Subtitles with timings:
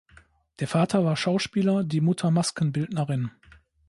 [0.57, 3.29] Der Vater war Schauspieler, die Mutter Maskenbildnerin.